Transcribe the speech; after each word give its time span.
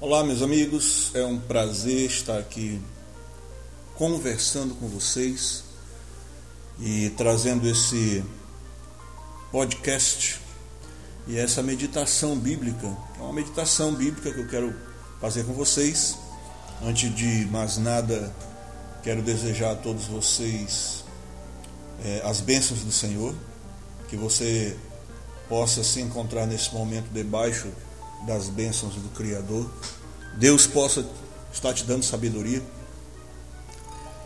Olá, 0.00 0.22
meus 0.22 0.42
amigos, 0.42 1.10
é 1.12 1.24
um 1.24 1.40
prazer 1.40 2.06
estar 2.06 2.38
aqui 2.38 2.80
conversando 3.96 4.76
com 4.76 4.86
vocês 4.86 5.64
e 6.78 7.10
trazendo 7.16 7.68
esse 7.68 8.24
podcast 9.50 10.40
e 11.26 11.36
essa 11.36 11.64
meditação 11.64 12.38
bíblica. 12.38 12.86
É 13.18 13.22
uma 13.22 13.32
meditação 13.32 13.92
bíblica 13.92 14.32
que 14.32 14.38
eu 14.38 14.46
quero 14.46 14.72
fazer 15.20 15.42
com 15.42 15.52
vocês. 15.52 16.16
Antes 16.80 17.12
de 17.12 17.46
mais 17.46 17.76
nada, 17.76 18.32
quero 19.02 19.20
desejar 19.20 19.72
a 19.72 19.76
todos 19.76 20.04
vocês 20.04 21.02
é, 22.04 22.22
as 22.24 22.40
bênçãos 22.40 22.84
do 22.84 22.92
Senhor, 22.92 23.34
que 24.08 24.16
você 24.16 24.76
possa 25.48 25.82
se 25.82 26.00
encontrar 26.00 26.46
nesse 26.46 26.72
momento 26.72 27.08
debaixo 27.12 27.66
das 28.26 28.48
bênçãos 28.48 28.94
do 28.94 29.08
Criador. 29.10 29.70
Deus 30.36 30.66
possa 30.66 31.06
estar 31.52 31.72
te 31.72 31.84
dando 31.84 32.04
sabedoria 32.04 32.62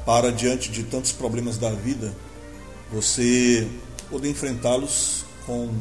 para, 0.05 0.33
diante 0.33 0.71
de 0.71 0.85
tantos 0.85 1.13
problemas 1.13 1.59
da 1.59 1.71
vida, 1.71 2.15
você 2.91 3.69
poder 4.11 4.29
enfrentá-los 4.29 5.25
com 5.47 5.73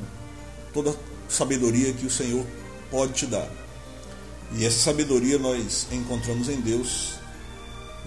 toda 0.74 0.92
a 0.92 0.96
sabedoria 1.28 1.92
que 1.94 2.06
o 2.06 2.10
Senhor 2.10 2.46
pode 2.90 3.14
te 3.14 3.26
dar. 3.26 3.50
E 4.54 4.66
essa 4.66 4.80
sabedoria 4.80 5.38
nós 5.40 5.88
encontramos 5.92 6.50
em 6.50 6.60
Deus 6.60 7.14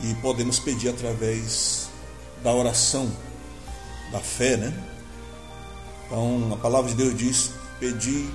e 0.02 0.14
podemos 0.16 0.58
pedir 0.58 0.90
através 0.90 1.88
da 2.42 2.52
oração, 2.52 3.10
da 4.12 4.20
fé, 4.20 4.56
né? 4.56 4.72
Então 6.06 6.52
a 6.52 6.56
palavra 6.56 6.90
de 6.90 6.96
Deus 6.96 7.16
diz: 7.16 7.50
Pedi 7.80 8.28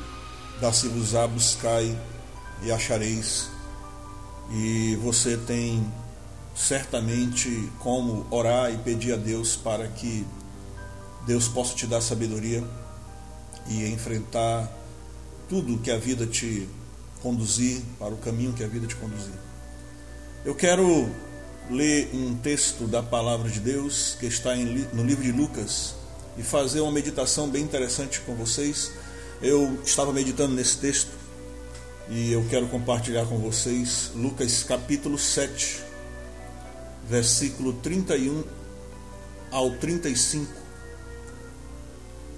dá-se-vos-á, 0.59 1.27
buscai 1.27 1.97
e 2.63 2.71
achareis. 2.71 3.49
E 4.51 4.95
você 5.01 5.37
tem 5.37 5.85
certamente 6.55 7.71
como 7.79 8.25
orar 8.29 8.73
e 8.73 8.77
pedir 8.77 9.13
a 9.13 9.17
Deus 9.17 9.55
para 9.55 9.87
que 9.87 10.25
Deus 11.25 11.47
possa 11.47 11.75
te 11.75 11.87
dar 11.87 12.01
sabedoria 12.01 12.63
e 13.67 13.85
enfrentar 13.87 14.69
tudo 15.47 15.77
que 15.77 15.91
a 15.91 15.97
vida 15.97 16.25
te 16.25 16.67
conduzir, 17.21 17.81
para 17.97 18.13
o 18.13 18.17
caminho 18.17 18.53
que 18.53 18.63
a 18.63 18.67
vida 18.67 18.87
te 18.87 18.95
conduzir. 18.95 19.33
Eu 20.43 20.55
quero 20.55 21.09
ler 21.69 22.09
um 22.13 22.35
texto 22.35 22.87
da 22.87 23.03
palavra 23.03 23.49
de 23.49 23.59
Deus 23.59 24.15
que 24.19 24.25
está 24.25 24.55
no 24.55 25.03
livro 25.03 25.23
de 25.23 25.31
Lucas 25.31 25.95
e 26.37 26.43
fazer 26.43 26.79
uma 26.79 26.91
meditação 26.91 27.49
bem 27.49 27.63
interessante 27.63 28.21
com 28.21 28.33
vocês 28.35 28.91
eu 29.41 29.79
estava 29.83 30.11
meditando 30.11 30.53
nesse 30.53 30.77
texto 30.77 31.11
e 32.09 32.31
eu 32.31 32.45
quero 32.49 32.67
compartilhar 32.67 33.25
com 33.25 33.37
vocês 33.37 34.11
Lucas 34.15 34.63
capítulo 34.63 35.17
7, 35.17 35.81
versículo 37.07 37.73
31 37.73 38.43
ao 39.51 39.71
35. 39.71 40.51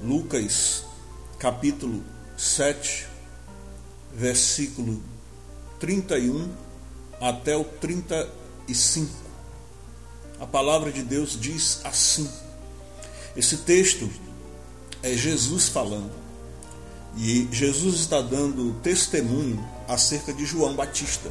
Lucas 0.04 0.84
capítulo 1.40 2.04
7, 2.38 3.08
versículo 4.14 5.02
31 5.80 6.52
até 7.20 7.56
o 7.56 7.64
35. 7.64 9.12
A 10.40 10.46
palavra 10.46 10.92
de 10.92 11.02
Deus 11.02 11.40
diz 11.40 11.82
assim. 11.84 12.30
Esse 13.36 13.58
texto 13.58 14.10
é 15.02 15.16
Jesus 15.16 15.70
falando. 15.70 16.31
E 17.18 17.48
Jesus 17.52 17.96
está 17.96 18.22
dando 18.22 18.74
testemunho 18.82 19.64
acerca 19.88 20.34
de 20.34 20.46
João 20.46 20.74
Batista. 20.74 21.30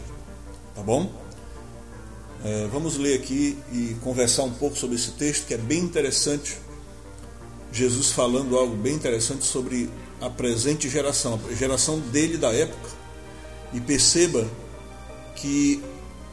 Tá 0.74 0.82
bom? 0.82 1.10
É, 2.44 2.68
vamos 2.72 2.96
ler 2.96 3.18
aqui 3.18 3.58
e 3.72 3.96
conversar 4.02 4.44
um 4.44 4.52
pouco 4.52 4.76
sobre 4.76 4.96
esse 4.96 5.12
texto 5.12 5.46
que 5.46 5.54
é 5.54 5.58
bem 5.58 5.80
interessante. 5.80 6.56
Jesus 7.72 8.10
falando 8.10 8.56
algo 8.58 8.74
bem 8.76 8.94
interessante 8.94 9.44
sobre 9.44 9.90
a 10.20 10.28
presente 10.28 10.88
geração, 10.88 11.40
a 11.48 11.54
geração 11.54 11.98
dele 11.98 12.36
da 12.36 12.52
época. 12.52 12.90
E 13.72 13.80
perceba 13.80 14.46
que 15.36 15.82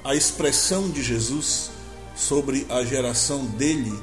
a 0.04 0.16
expressão 0.16 0.90
de 0.90 1.04
Jesus 1.04 1.70
sobre 2.16 2.66
a 2.70 2.84
geração 2.84 3.46
dele 3.46 3.94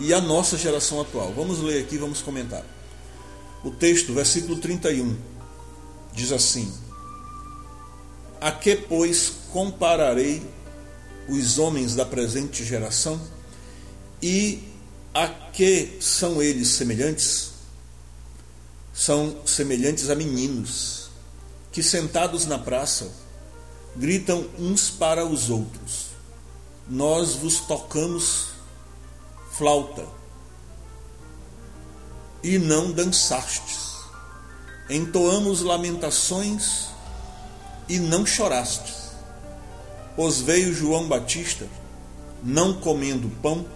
e 0.00 0.12
a 0.12 0.20
nossa 0.20 0.58
geração 0.58 1.00
atual. 1.00 1.32
Vamos 1.34 1.60
ler 1.60 1.82
aqui, 1.82 1.96
vamos 1.96 2.20
comentar. 2.20 2.73
O 3.64 3.70
texto, 3.70 4.12
versículo 4.12 4.58
31, 4.58 5.16
diz 6.12 6.30
assim: 6.32 6.70
A 8.38 8.52
que, 8.52 8.76
pois, 8.76 9.32
compararei 9.50 10.42
os 11.26 11.58
homens 11.58 11.94
da 11.94 12.04
presente 12.04 12.62
geração? 12.62 13.18
E 14.22 14.62
a 15.14 15.28
que 15.28 15.96
são 15.98 16.42
eles 16.42 16.68
semelhantes? 16.68 17.52
São 18.92 19.34
semelhantes 19.46 20.10
a 20.10 20.14
meninos 20.14 21.08
que, 21.72 21.82
sentados 21.82 22.44
na 22.44 22.58
praça, 22.58 23.10
gritam 23.96 24.46
uns 24.58 24.90
para 24.90 25.24
os 25.24 25.48
outros: 25.48 26.08
Nós 26.86 27.34
vos 27.34 27.60
tocamos 27.60 28.48
flauta 29.52 30.06
e 32.44 32.58
não 32.58 32.92
dançastes. 32.92 33.94
Entoamos 34.88 35.62
lamentações 35.62 36.88
e 37.88 37.98
não 37.98 38.26
chorastes. 38.26 39.12
Pois 40.14 40.42
veio 40.42 40.74
João 40.74 41.08
Batista, 41.08 41.66
não 42.42 42.74
comendo 42.74 43.30
pão, 43.40 43.66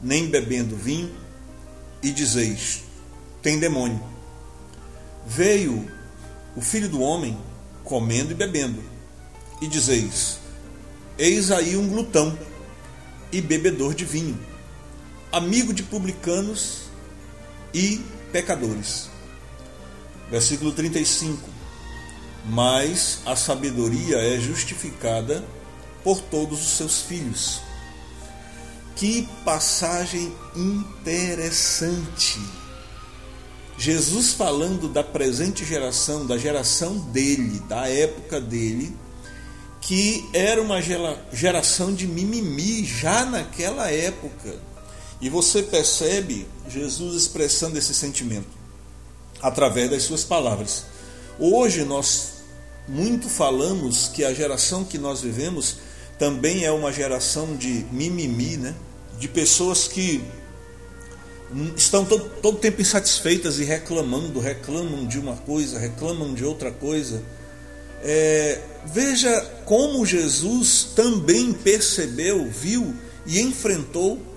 nem 0.00 0.28
bebendo 0.28 0.76
vinho, 0.76 1.10
e 2.02 2.10
dizeis: 2.10 2.82
tem 3.40 3.58
demônio. 3.58 4.02
Veio 5.26 5.90
o 6.54 6.60
filho 6.60 6.90
do 6.90 7.00
homem, 7.00 7.38
comendo 7.82 8.32
e 8.32 8.34
bebendo, 8.34 8.82
e 9.62 9.66
dizeis: 9.66 10.38
eis 11.18 11.50
aí 11.50 11.74
um 11.74 11.88
glutão 11.88 12.38
e 13.32 13.40
bebedor 13.40 13.94
de 13.94 14.04
vinho, 14.04 14.38
amigo 15.32 15.72
de 15.72 15.82
publicanos 15.82 16.91
e 17.72 18.00
pecadores. 18.32 19.10
Versículo 20.30 20.72
35. 20.72 21.48
Mas 22.46 23.20
a 23.24 23.36
sabedoria 23.36 24.16
é 24.16 24.38
justificada 24.40 25.44
por 26.02 26.20
todos 26.20 26.60
os 26.60 26.76
seus 26.76 27.02
filhos. 27.02 27.60
Que 28.96 29.28
passagem 29.44 30.32
interessante. 30.56 32.40
Jesus 33.78 34.32
falando 34.32 34.88
da 34.88 35.02
presente 35.02 35.64
geração, 35.64 36.26
da 36.26 36.36
geração 36.36 36.98
dele, 36.98 37.60
da 37.68 37.88
época 37.88 38.40
dele, 38.40 38.96
que 39.80 40.28
era 40.32 40.60
uma 40.62 40.80
geração 41.32 41.92
de 41.92 42.06
mimimi 42.06 42.84
já 42.84 43.24
naquela 43.24 43.90
época 43.90 44.71
e 45.22 45.30
você 45.30 45.62
percebe 45.62 46.48
Jesus 46.68 47.14
expressando 47.14 47.78
esse 47.78 47.94
sentimento 47.94 48.48
através 49.40 49.88
das 49.88 50.02
suas 50.02 50.24
palavras. 50.24 50.84
Hoje 51.38 51.84
nós 51.84 52.42
muito 52.88 53.28
falamos 53.28 54.08
que 54.08 54.24
a 54.24 54.34
geração 54.34 54.84
que 54.84 54.98
nós 54.98 55.20
vivemos 55.20 55.76
também 56.18 56.64
é 56.64 56.72
uma 56.72 56.92
geração 56.92 57.56
de 57.56 57.86
mimimi, 57.92 58.56
né? 58.56 58.74
de 59.18 59.28
pessoas 59.28 59.86
que 59.86 60.24
estão 61.76 62.04
todo, 62.04 62.28
todo 62.42 62.58
tempo 62.58 62.80
insatisfeitas 62.80 63.60
e 63.60 63.64
reclamando, 63.64 64.40
reclamam 64.40 65.06
de 65.06 65.20
uma 65.20 65.36
coisa, 65.36 65.78
reclamam 65.78 66.34
de 66.34 66.44
outra 66.44 66.72
coisa. 66.72 67.22
É, 68.02 68.60
veja 68.86 69.40
como 69.64 70.04
Jesus 70.04 70.88
também 70.96 71.52
percebeu, 71.52 72.50
viu 72.50 72.92
e 73.24 73.40
enfrentou 73.40 74.31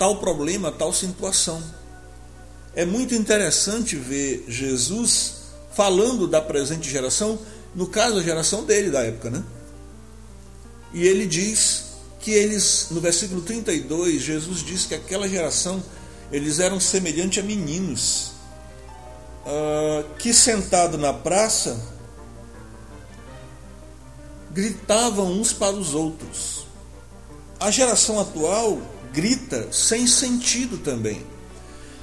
tal 0.00 0.16
problema, 0.16 0.72
tal 0.72 0.94
situação. 0.94 1.62
É 2.74 2.86
muito 2.86 3.14
interessante 3.14 3.96
ver 3.96 4.46
Jesus 4.48 5.34
falando 5.74 6.26
da 6.26 6.40
presente 6.40 6.88
geração, 6.88 7.38
no 7.74 7.86
caso 7.86 8.16
a 8.16 8.22
geração 8.22 8.64
dele 8.64 8.90
da 8.90 9.04
época, 9.04 9.28
né? 9.28 9.44
E 10.94 11.06
ele 11.06 11.26
diz 11.26 11.84
que 12.18 12.30
eles, 12.30 12.86
no 12.90 12.98
versículo 12.98 13.42
32, 13.42 14.22
Jesus 14.22 14.64
diz 14.64 14.86
que 14.86 14.94
aquela 14.94 15.28
geração 15.28 15.82
eles 16.32 16.60
eram 16.60 16.80
semelhantes 16.80 17.44
a 17.44 17.46
meninos 17.46 18.32
uh, 19.44 20.14
que 20.18 20.32
sentado 20.32 20.96
na 20.96 21.12
praça 21.12 21.78
gritavam 24.50 25.30
uns 25.30 25.52
para 25.52 25.76
os 25.76 25.94
outros. 25.94 26.64
A 27.58 27.70
geração 27.70 28.18
atual 28.18 28.80
grita 29.12 29.68
sem 29.72 30.06
sentido 30.06 30.78
também. 30.78 31.24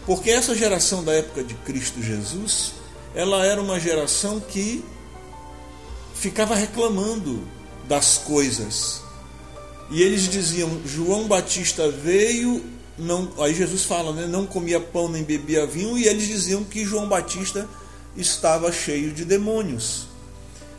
Porque 0.05 0.29
essa 0.29 0.55
geração 0.55 1.03
da 1.03 1.13
época 1.13 1.43
de 1.43 1.53
Cristo 1.53 2.01
Jesus, 2.01 2.73
ela 3.13 3.45
era 3.45 3.61
uma 3.61 3.79
geração 3.79 4.39
que 4.39 4.83
ficava 6.15 6.55
reclamando 6.55 7.45
das 7.87 8.17
coisas. 8.17 9.01
E 9.89 10.01
eles 10.01 10.29
diziam: 10.29 10.81
João 10.85 11.27
Batista 11.27 11.89
veio, 11.89 12.63
não, 12.97 13.31
aí 13.39 13.53
Jesus 13.53 13.83
fala, 13.83 14.13
né, 14.13 14.25
não 14.27 14.45
comia 14.45 14.79
pão 14.79 15.09
nem 15.09 15.23
bebia 15.23 15.65
vinho, 15.65 15.97
e 15.97 16.07
eles 16.07 16.27
diziam 16.27 16.63
que 16.63 16.85
João 16.85 17.07
Batista 17.07 17.67
estava 18.15 18.71
cheio 18.71 19.11
de 19.11 19.23
demônios. 19.23 20.07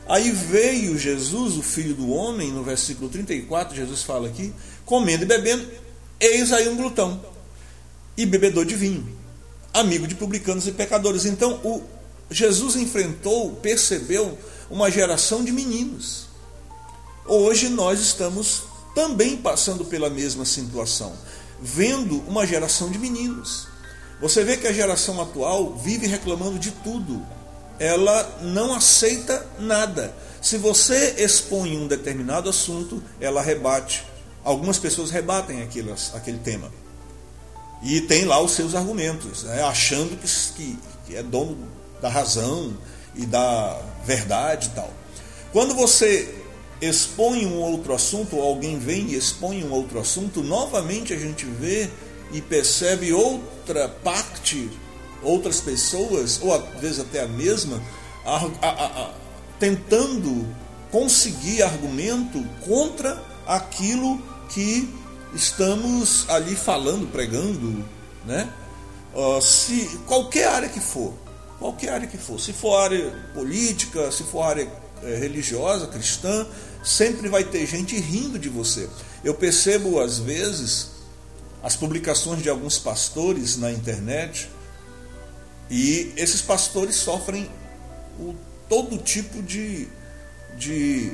Aí 0.09 0.31
veio 0.31 0.99
Jesus, 0.99 1.57
o 1.57 1.63
filho 1.63 1.95
do 1.95 2.09
homem, 2.11 2.51
no 2.51 2.63
versículo 2.63 3.11
34, 3.11 3.77
Jesus 3.77 4.03
fala 4.03 4.27
aqui, 4.27 4.55
comendo 4.87 5.25
e 5.25 5.27
bebendo, 5.27 5.69
eis 6.21 6.53
aí 6.53 6.69
um 6.69 6.77
glutão 6.77 7.21
e 8.17 8.27
bebedor 8.27 8.65
de 8.65 8.75
vinho, 8.75 9.17
amigo 9.73 10.07
de 10.07 10.15
publicanos 10.15 10.67
e 10.67 10.73
pecadores. 10.73 11.25
Então, 11.25 11.61
o 11.65 11.83
Jesus 12.31 12.77
enfrentou, 12.77 13.53
percebeu 13.57 14.39
uma 14.71 14.91
geração 14.91 15.43
de 15.43 15.53
meninos. 15.53 16.27
Hoje 17.27 17.69
nós 17.69 18.01
estamos 18.01 18.63
também 18.95 19.37
passando 19.37 19.85
pela 19.85 20.11
mesma 20.11 20.45
situação, 20.45 21.13
vendo 21.61 22.19
uma 22.27 22.47
geração 22.47 22.91
de 22.91 22.99
meninos. 22.99 23.69
Você 24.21 24.43
vê 24.43 24.57
que 24.57 24.67
a 24.67 24.73
geração 24.73 25.21
atual 25.21 25.77
vive 25.77 26.07
reclamando 26.07 26.59
de 26.59 26.71
tudo. 26.71 27.25
Ela 27.79 28.41
não 28.43 28.75
aceita 28.75 29.47
nada. 29.59 30.13
Se 30.43 30.57
você 30.57 31.15
expõe 31.19 31.79
um 31.79 31.87
determinado 31.87 32.51
assunto, 32.51 33.03
ela 33.21 33.41
rebate. 33.41 34.05
Algumas 34.49 34.79
pessoas 34.79 35.11
rebatem 35.11 35.61
aquele, 35.61 35.95
aquele 36.15 36.39
tema. 36.39 36.73
E 37.83 38.01
tem 38.01 38.25
lá 38.25 38.41
os 38.41 38.53
seus 38.53 38.75
argumentos, 38.75 39.43
né? 39.43 39.63
achando 39.63 40.17
que, 40.57 40.79
que 41.07 41.15
é 41.15 41.23
dono 41.23 41.69
da 42.01 42.09
razão 42.09 42.75
e 43.15 43.27
da 43.27 43.79
verdade 44.07 44.69
e 44.69 44.71
tal. 44.71 44.91
Quando 45.53 45.75
você 45.75 46.35
expõe 46.81 47.45
um 47.45 47.59
outro 47.59 47.93
assunto, 47.93 48.37
ou 48.37 48.43
alguém 48.43 48.79
vem 48.79 49.09
e 49.09 49.17
expõe 49.17 49.63
um 49.63 49.71
outro 49.71 50.01
assunto, 50.01 50.43
novamente 50.43 51.13
a 51.13 51.19
gente 51.19 51.45
vê 51.45 51.91
e 52.33 52.41
percebe 52.41 53.13
outra 53.13 53.87
parte, 53.87 54.71
outras 55.23 55.61
pessoas, 55.61 56.41
ou 56.41 56.55
às 56.55 56.81
vezes 56.81 57.01
até 57.01 57.21
a 57.21 57.29
mesma, 57.29 57.83
a, 58.25 58.37
a, 58.63 58.69
a, 58.71 59.15
tentando 59.61 60.49
conseguir 60.91 61.63
argumento 61.63 62.43
contra 62.65 63.23
aquilo 63.47 64.38
que 64.49 64.89
estamos 65.35 66.29
ali 66.29 66.55
falando, 66.57 67.11
pregando, 67.11 67.85
né? 68.25 68.53
Uh, 69.15 69.41
se 69.41 69.99
qualquer 70.07 70.49
área 70.49 70.69
que 70.69 70.81
for, 70.81 71.15
qualquer 71.59 71.91
área 71.91 72.07
que 72.07 72.19
for, 72.19 72.39
se 72.39 72.53
for 72.53 72.77
área 72.77 73.11
política, 73.35 74.11
se 74.13 74.23
for 74.23 74.43
área 74.43 74.71
é, 75.03 75.17
religiosa, 75.17 75.87
cristã, 75.87 76.47
sempre 76.85 77.29
vai 77.29 77.45
ter 77.45 77.67
gente 77.67 77.99
rindo 77.99 78.39
de 78.39 78.49
você. 78.49 78.89
Eu 79.25 79.35
percebo 79.35 80.01
às 80.01 80.19
vezes 80.19 80.91
as 81.63 81.77
publicações 81.77 82.43
de 82.43 82.49
alguns 82.49 82.79
pastores 82.79 83.57
na 83.57 83.71
internet 83.73 84.49
e 85.71 86.13
esses 86.17 86.41
pastores 86.41 86.97
sofrem 86.97 87.51
o, 88.19 88.35
todo 88.69 88.99
tipo 88.99 89.43
de, 89.43 89.89
de 90.57 91.13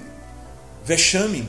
vexame. 0.84 1.48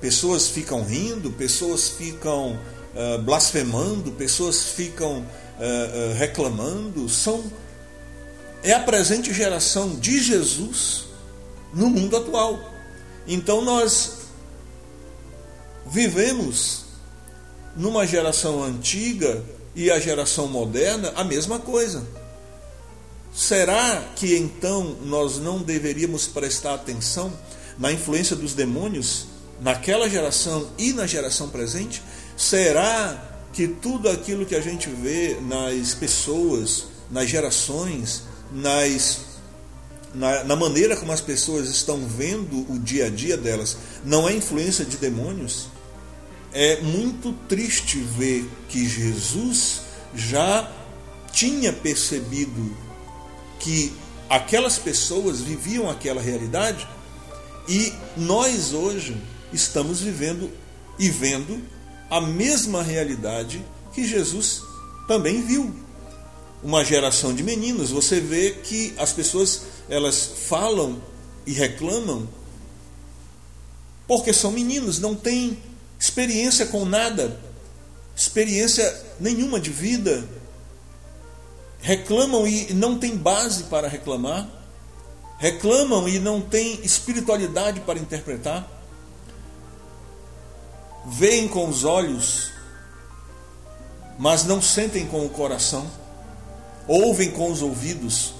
Pessoas 0.00 0.48
ficam 0.48 0.82
rindo, 0.82 1.30
pessoas 1.30 1.88
ficam 1.88 2.58
uh, 2.94 3.22
blasfemando, 3.22 4.12
pessoas 4.12 4.62
ficam 4.62 5.18
uh, 5.18 5.22
uh, 5.22 6.14
reclamando. 6.16 7.08
São 7.08 7.44
é 8.62 8.72
a 8.72 8.80
presente 8.80 9.32
geração 9.32 9.96
de 9.96 10.22
Jesus 10.22 11.04
no 11.72 11.88
mundo 11.88 12.16
atual. 12.16 12.72
Então 13.26 13.62
nós 13.62 14.18
vivemos 15.86 16.84
numa 17.76 18.06
geração 18.06 18.62
antiga 18.62 19.42
e 19.74 19.90
a 19.90 19.98
geração 19.98 20.48
moderna 20.48 21.12
a 21.16 21.24
mesma 21.24 21.58
coisa. 21.58 22.06
Será 23.32 24.02
que 24.16 24.36
então 24.36 24.96
nós 25.04 25.38
não 25.38 25.58
deveríamos 25.58 26.26
prestar 26.26 26.74
atenção 26.74 27.32
na 27.78 27.92
influência 27.92 28.34
dos 28.34 28.54
demônios 28.54 29.26
naquela 29.60 30.08
geração 30.08 30.68
e 30.78 30.92
na 30.92 31.06
geração 31.06 31.48
presente? 31.48 32.02
Será 32.36 33.30
que 33.52 33.68
tudo 33.68 34.08
aquilo 34.08 34.46
que 34.46 34.54
a 34.54 34.60
gente 34.60 34.88
vê 34.88 35.38
nas 35.40 35.94
pessoas, 35.94 36.86
nas 37.10 37.28
gerações, 37.28 38.22
nas 38.52 39.30
na, 40.14 40.42
na, 40.42 40.56
maneira 40.56 40.96
como 40.96 41.12
as 41.12 41.20
pessoas 41.20 41.68
estão 41.68 42.04
vendo 42.04 42.66
o 42.72 42.78
dia 42.78 43.06
a 43.06 43.10
dia 43.10 43.36
delas, 43.36 43.76
não 44.04 44.28
é 44.28 44.34
influência 44.34 44.84
de 44.84 44.96
demônios, 44.96 45.68
é 46.52 46.80
muito 46.80 47.32
triste 47.48 47.98
ver 47.98 48.48
que 48.68 48.88
Jesus 48.88 49.82
já 50.14 50.68
tinha 51.32 51.72
percebido 51.72 52.76
que 53.60 53.92
aquelas 54.28 54.78
pessoas 54.78 55.40
viviam 55.40 55.88
aquela 55.88 56.20
realidade 56.20 56.88
e 57.68 57.92
nós 58.16 58.72
hoje 58.72 59.16
estamos 59.52 60.00
vivendo 60.00 60.50
e 60.98 61.08
vendo 61.08 61.62
a 62.08 62.20
mesma 62.20 62.82
realidade 62.82 63.64
que 63.92 64.06
Jesus 64.06 64.62
também 65.06 65.42
viu 65.42 65.74
uma 66.62 66.84
geração 66.84 67.34
de 67.34 67.42
meninos, 67.42 67.90
você 67.90 68.20
vê 68.20 68.50
que 68.50 68.92
as 68.98 69.12
pessoas 69.12 69.62
elas 69.88 70.30
falam 70.48 71.00
e 71.46 71.52
reclamam 71.52 72.28
porque 74.10 74.32
são 74.32 74.50
meninos, 74.50 74.98
não 74.98 75.14
têm 75.14 75.56
experiência 75.96 76.66
com 76.66 76.84
nada, 76.84 77.40
experiência 78.16 78.92
nenhuma 79.20 79.60
de 79.60 79.70
vida. 79.70 80.28
Reclamam 81.80 82.44
e 82.44 82.74
não 82.74 82.98
têm 82.98 83.16
base 83.16 83.64
para 83.64 83.86
reclamar. 83.86 84.48
Reclamam 85.38 86.08
e 86.08 86.18
não 86.18 86.40
têm 86.40 86.80
espiritualidade 86.82 87.78
para 87.82 88.00
interpretar. 88.00 88.68
Veem 91.06 91.48
com 91.48 91.68
os 91.68 91.84
olhos, 91.84 92.50
mas 94.18 94.44
não 94.44 94.60
sentem 94.60 95.06
com 95.06 95.24
o 95.24 95.30
coração 95.30 96.00
ouvem 96.90 97.30
com 97.30 97.52
os 97.52 97.62
ouvidos, 97.62 98.34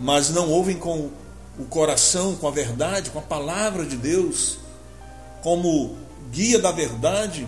mas 0.00 0.30
não 0.30 0.50
ouvem 0.50 0.76
com 0.76 1.10
o 1.56 1.64
coração, 1.64 2.34
com 2.34 2.48
a 2.48 2.50
verdade, 2.50 3.10
com 3.10 3.20
a 3.20 3.22
palavra 3.22 3.86
de 3.86 3.96
Deus, 3.96 4.58
como 5.42 5.96
guia 6.32 6.58
da 6.58 6.72
verdade. 6.72 7.46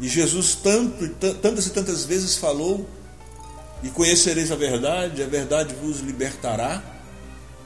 E 0.00 0.08
Jesus 0.08 0.56
tanto, 0.56 1.08
tantas 1.10 1.66
e 1.68 1.70
tantas 1.70 2.04
vezes 2.04 2.36
falou: 2.36 2.84
E 3.84 3.88
conhecereis 3.90 4.50
a 4.50 4.56
verdade, 4.56 5.22
a 5.22 5.26
verdade 5.28 5.72
vos 5.74 6.00
libertará, 6.00 6.82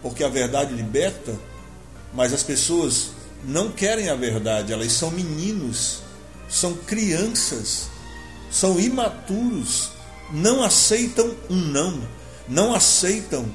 porque 0.03 0.23
a 0.23 0.29
verdade 0.29 0.75
liberta, 0.75 1.35
mas 2.13 2.35
as 2.35 2.43
pessoas 2.43 3.13
não 3.45 3.71
querem 3.71 4.09
a 4.09 4.15
verdade, 4.15 4.73
elas 4.73 4.93
são 4.93 5.11
meninos, 5.11 6.03
são 6.49 6.75
crianças, 6.75 7.89
são 8.51 8.79
imaturos, 8.81 9.91
não 10.33 10.63
aceitam 10.63 11.35
um 11.49 11.57
não, 11.57 12.03
não 12.49 12.75
aceitam 12.75 13.49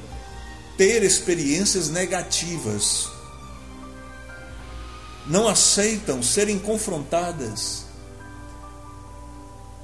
ter 0.78 1.04
experiências 1.04 1.90
negativas, 1.90 3.10
não 5.28 5.48
aceitam 5.48 6.22
serem 6.22 6.60
confrontadas. 6.60 7.86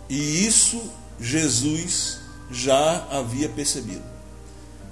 E 0.10 0.46
isso 0.46 0.92
Jesus 1.20 2.20
já 2.50 3.08
havia 3.12 3.48
percebido. 3.48 4.04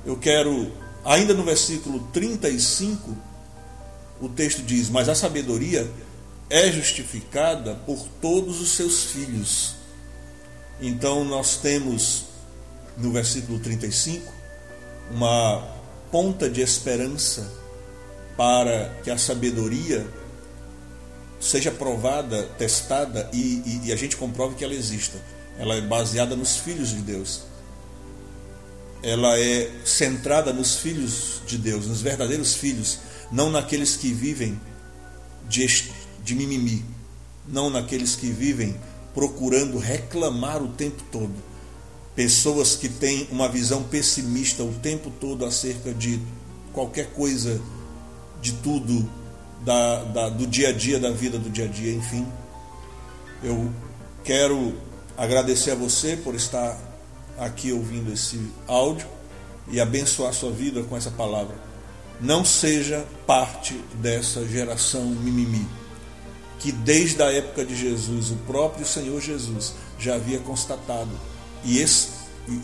Eu 0.06 0.16
quero, 0.16 0.72
ainda 1.04 1.34
no 1.34 1.44
versículo 1.44 2.00
35, 2.14 3.18
o 4.20 4.30
texto 4.30 4.62
diz: 4.62 4.90
Mas 4.90 5.10
a 5.10 5.16
sabedoria 5.16 5.90
é 6.50 6.72
justificada 6.72 7.76
por 7.86 8.08
todos 8.22 8.62
os 8.62 8.70
seus 8.70 9.06
filhos. 9.06 9.76
Então 10.80 11.24
nós 11.24 11.58
temos 11.58 12.26
no 12.98 13.12
versículo 13.12 13.60
35 13.60 14.32
uma 15.12 15.64
ponta 16.12 16.50
de 16.50 16.62
esperança 16.62 17.52
para 18.36 18.94
que 19.04 19.10
a 19.10 19.18
sabedoria 19.18 20.06
seja 21.40 21.72
provada, 21.72 22.44
testada 22.58 23.30
e, 23.34 23.62
e, 23.66 23.82
e, 23.86 23.94
a 23.94 23.96
gente 23.96 24.16
comprove 24.16 24.56
que 24.56 24.64
ela 24.64 24.74
exista. 24.74 25.18
Ela 25.58 25.76
é 25.76 25.82
baseada 25.82 26.36
nos 26.36 26.58
filhos 26.58 26.90
de 26.90 27.02
Deus. 27.02 27.42
Ela 29.04 29.40
é 29.40 29.72
centrada 29.86 30.52
nos 30.52 30.78
filhos 30.78 31.42
de 31.46 31.58
Deus, 31.58 31.88
nos 31.88 32.02
verdadeiros 32.02 32.56
filhos, 32.56 33.00
não 33.32 33.50
naqueles 33.50 33.96
que 33.96 34.12
vivem 34.12 34.60
de, 35.48 35.66
de 36.24 36.36
mimimi, 36.36 36.86
não 37.48 37.70
naqueles 37.70 38.16
que 38.16 38.28
vivem 38.32 38.76
procurando 39.14 39.78
reclamar 39.78 40.62
o 40.62 40.70
tempo 40.70 41.04
todo. 41.12 41.34
Pessoas 42.16 42.76
que 42.76 42.90
têm 42.90 43.28
uma 43.32 43.48
visão 43.48 43.84
pessimista 43.84 44.64
o 44.64 44.74
tempo 44.74 45.12
todo 45.20 45.46
acerca 45.46 45.94
de 45.94 46.20
qualquer 46.74 47.12
coisa 47.14 47.62
de 48.42 48.54
tudo 48.54 49.10
da, 49.64 50.04
da, 50.04 50.30
do 50.30 50.46
dia 50.46 50.70
a 50.70 50.72
dia, 50.72 51.00
da 51.00 51.12
vida 51.12 51.38
do 51.38 51.50
dia 51.50 51.66
a 51.66 51.68
dia, 51.68 51.94
enfim. 51.94 52.26
Eu 53.44 53.72
quero 54.24 54.74
agradecer 55.18 55.72
a 55.72 55.76
você 55.76 56.16
por 56.16 56.36
estar 56.36 56.78
aqui 57.38 57.72
ouvindo 57.72 58.12
esse 58.12 58.40
áudio 58.68 59.08
e 59.70 59.80
abençoar 59.80 60.34
sua 60.34 60.52
vida 60.52 60.84
com 60.84 60.96
essa 60.96 61.12
palavra. 61.12 61.56
Não 62.20 62.44
seja 62.44 63.06
parte 63.26 63.74
dessa 63.96 64.46
geração 64.48 65.06
mimimi, 65.06 65.68
que 66.60 66.72
desde 66.72 67.22
a 67.22 67.32
época 67.32 67.64
de 67.64 67.76
Jesus, 67.76 68.32
o 68.32 68.36
próprio 68.48 68.86
Senhor 68.86 69.22
Jesus 69.22 69.74
já 70.00 70.16
havia 70.16 70.40
constatado 70.40 71.12
e, 71.64 71.84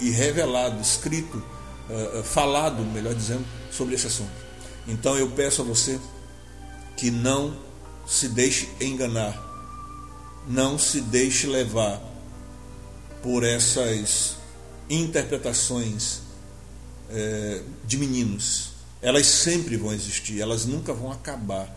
e 0.01 0.10
revelado, 0.10 0.81
escrito, 0.81 1.38
uh, 1.38 2.24
falado, 2.24 2.83
melhor 2.83 3.13
dizendo, 3.13 3.45
sobre 3.72 3.95
esse 3.95 4.07
assunto. 4.07 4.31
Então 4.88 5.17
eu 5.17 5.29
peço 5.31 5.62
a 5.62 5.65
você 5.65 6.00
que 6.98 7.12
não 7.12 7.55
se 8.07 8.27
deixe 8.27 8.69
enganar, 8.81 9.41
não 10.48 10.77
se 10.77 11.00
deixe 11.00 11.48
levar 11.48 12.01
por 13.22 13.43
essas 13.43 14.36
interpretações 14.89 16.22
é, 17.10 17.62
de 17.86 17.98
meninos. 17.98 18.73
Elas 19.03 19.27
sempre 19.27 19.75
vão 19.75 19.93
existir, 19.93 20.41
elas 20.41 20.65
nunca 20.65 20.93
vão 20.93 21.12
acabar. 21.12 21.69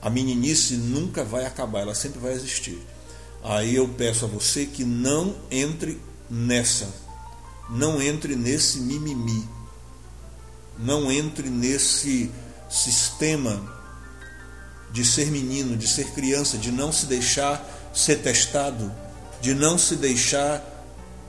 A 0.00 0.10
meninice 0.10 0.74
nunca 0.74 1.24
vai 1.24 1.46
acabar, 1.46 1.80
ela 1.80 1.94
sempre 1.94 2.20
vai 2.20 2.32
existir. 2.34 2.78
Aí 3.42 3.74
eu 3.74 3.88
peço 3.88 4.26
a 4.26 4.28
você 4.28 4.66
que 4.66 4.84
não 4.84 5.34
entre 5.50 5.98
nessa, 6.28 6.88
não 7.70 8.00
entre 8.00 8.36
nesse 8.36 8.78
mimimi, 8.78 9.48
não 10.78 11.10
entre 11.10 11.48
nesse 11.48 12.30
sistema 12.68 13.80
de 14.92 15.04
ser 15.04 15.30
menino, 15.30 15.76
de 15.76 15.88
ser 15.88 16.10
criança, 16.12 16.58
de 16.58 16.70
não 16.70 16.92
se 16.92 17.06
deixar 17.06 17.90
ser 17.94 18.16
testado, 18.16 18.92
de 19.40 19.54
não 19.54 19.78
se 19.78 19.96
deixar 19.96 20.62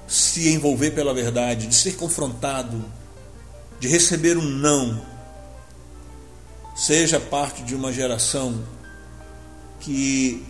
se 0.07 0.49
envolver 0.49 0.91
pela 0.91 1.13
verdade, 1.13 1.67
de 1.67 1.75
ser 1.75 1.95
confrontado, 1.95 2.83
de 3.83 3.89
receber 3.89 4.37
um 4.37 4.49
não. 4.49 5.05
Seja 6.73 7.19
parte 7.19 7.63
de 7.63 7.75
uma 7.75 7.91
geração 7.91 8.63
que 9.81 10.41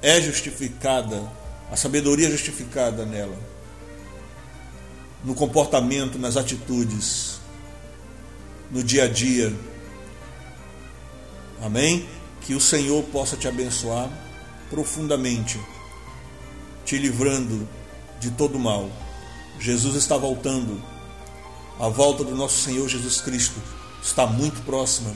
é 0.00 0.18
justificada, 0.22 1.22
a 1.70 1.76
sabedoria 1.76 2.28
é 2.28 2.30
justificada 2.30 3.04
nela, 3.04 3.36
no 5.22 5.34
comportamento, 5.34 6.18
nas 6.18 6.38
atitudes, 6.38 7.38
no 8.70 8.82
dia 8.82 9.04
a 9.04 9.06
dia. 9.06 9.54
Amém? 11.60 12.08
Que 12.40 12.54
o 12.54 12.60
Senhor 12.60 13.02
possa 13.12 13.36
te 13.36 13.48
abençoar 13.48 14.08
profundamente, 14.70 15.60
te 16.86 16.96
livrando 16.96 17.68
de 18.18 18.30
todo 18.30 18.58
mal. 18.58 18.90
Jesus 19.58 19.94
está 19.94 20.16
voltando. 20.16 20.99
A 21.80 21.88
volta 21.88 22.22
do 22.22 22.36
nosso 22.36 22.62
Senhor 22.62 22.86
Jesus 22.86 23.22
Cristo 23.22 23.58
está 24.02 24.26
muito 24.26 24.60
próxima. 24.66 25.14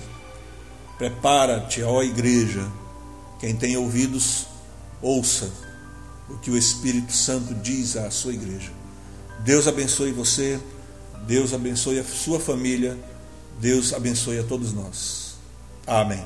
Prepara-te, 0.96 1.82
ó 1.82 2.02
igreja. 2.02 2.66
Quem 3.38 3.54
tem 3.54 3.76
ouvidos, 3.76 4.46
ouça 5.02 5.52
o 6.30 6.38
que 6.38 6.50
o 6.50 6.56
Espírito 6.56 7.12
Santo 7.12 7.54
diz 7.54 7.96
à 7.98 8.10
sua 8.10 8.32
igreja. 8.32 8.72
Deus 9.40 9.68
abençoe 9.68 10.10
você, 10.10 10.58
Deus 11.26 11.52
abençoe 11.52 11.98
a 11.98 12.04
sua 12.04 12.40
família, 12.40 12.98
Deus 13.60 13.92
abençoe 13.92 14.38
a 14.38 14.42
todos 14.42 14.72
nós. 14.72 15.34
Amém. 15.86 16.24